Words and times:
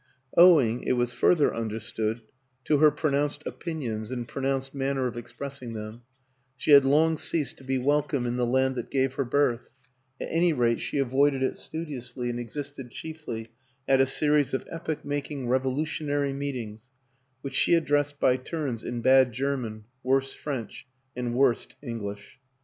Owing, 0.35 0.81
it 0.81 0.93
was 0.93 1.13
further 1.13 1.53
understood, 1.53 2.21
to 2.65 2.79
her 2.79 2.89
pronounced 2.89 3.45
opinions 3.45 4.09
and 4.09 4.27
pronounced 4.27 4.73
manner 4.73 5.05
of 5.05 5.15
expressing 5.15 5.73
them, 5.73 6.01
she 6.57 6.71
had 6.71 6.85
long 6.85 7.19
ceased 7.19 7.57
to 7.57 7.63
be 7.63 7.77
wel 7.77 8.01
come 8.01 8.25
in 8.25 8.35
the 8.35 8.47
land 8.47 8.73
that 8.77 8.89
gave 8.89 9.13
her 9.13 9.23
birth; 9.23 9.69
at 10.19 10.27
any 10.31 10.53
rate, 10.53 10.79
she 10.79 10.97
avoided 10.97 11.43
it 11.43 11.55
studiously 11.55 12.31
and 12.31 12.39
existed 12.39 12.89
chiefly 12.89 13.49
at 13.87 14.01
a 14.01 14.07
series 14.07 14.55
of 14.55 14.67
epoch 14.71 15.05
making 15.05 15.47
revolutionary 15.47 16.33
meetings 16.33 16.89
which 17.41 17.53
she 17.53 17.75
addressed 17.75 18.19
by 18.19 18.37
turns 18.37 18.83
in 18.83 19.01
bad 19.01 19.31
German, 19.31 19.83
worse 20.01 20.33
French, 20.33 20.87
and 21.15 21.35
worst 21.35 21.75
English. 21.83 22.39